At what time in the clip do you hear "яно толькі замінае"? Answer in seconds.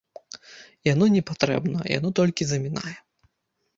1.97-2.95